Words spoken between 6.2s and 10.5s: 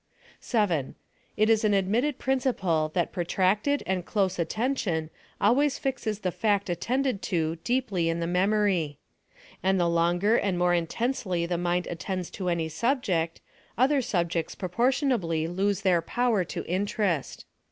the fact attended to deeply in the memory; and the longer